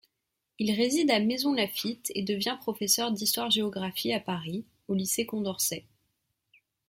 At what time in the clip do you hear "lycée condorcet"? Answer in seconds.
4.95-5.85